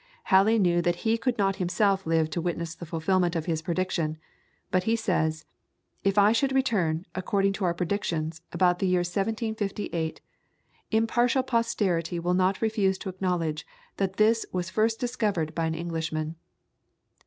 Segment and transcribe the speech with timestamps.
[0.33, 4.17] Halley knew that he could not himself live to witness the fulfilment of his prediction,
[4.71, 5.45] but he says:
[6.03, 10.19] "If it should return, according to our predictions, about the year 1758,
[10.89, 13.63] impartial posterity will not refuse to acknowledge
[13.97, 16.35] that this was first discovered by an Englishman."